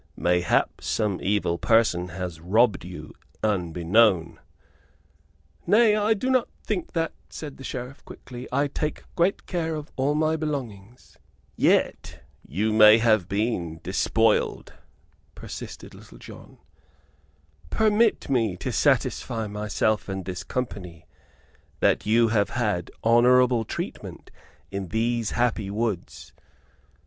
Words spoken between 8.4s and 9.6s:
"I take great